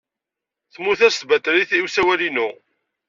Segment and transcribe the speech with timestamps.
[0.73, 2.49] Temmut-as tbatrit i usawal-inu.